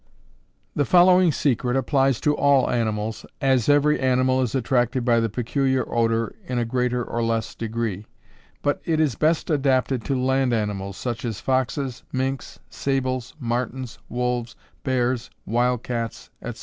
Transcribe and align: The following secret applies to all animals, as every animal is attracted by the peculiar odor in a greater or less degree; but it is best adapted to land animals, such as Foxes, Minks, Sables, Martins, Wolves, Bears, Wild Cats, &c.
The 0.75 0.83
following 0.83 1.31
secret 1.31 1.77
applies 1.77 2.19
to 2.21 2.35
all 2.35 2.71
animals, 2.71 3.23
as 3.39 3.69
every 3.69 3.99
animal 3.99 4.41
is 4.41 4.55
attracted 4.55 5.05
by 5.05 5.19
the 5.19 5.29
peculiar 5.29 5.85
odor 5.93 6.35
in 6.47 6.57
a 6.57 6.65
greater 6.65 7.03
or 7.03 7.21
less 7.21 7.53
degree; 7.53 8.07
but 8.63 8.81
it 8.83 8.99
is 8.99 9.13
best 9.13 9.51
adapted 9.51 10.03
to 10.05 10.19
land 10.19 10.53
animals, 10.53 10.97
such 10.97 11.23
as 11.23 11.39
Foxes, 11.39 12.01
Minks, 12.11 12.57
Sables, 12.67 13.35
Martins, 13.39 13.99
Wolves, 14.09 14.55
Bears, 14.83 15.29
Wild 15.45 15.83
Cats, 15.83 16.31
&c. 16.51 16.59